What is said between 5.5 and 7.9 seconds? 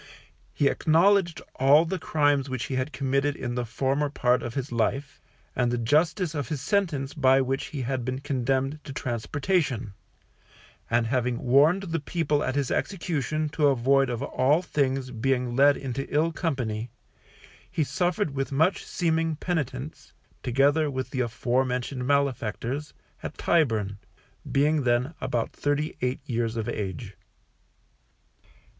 and the justice of his sentence by which he